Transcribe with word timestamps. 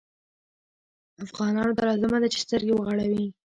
افغانانو 1.25 1.75
ته 1.77 1.83
لازمه 1.89 2.17
ده 2.21 2.27
چې 2.33 2.39
سترګې 2.45 2.73
وغړوي. 2.75 3.25